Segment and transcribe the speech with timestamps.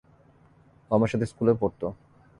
[0.89, 1.87] ও আমার সাথে স্কুলে পড়তো।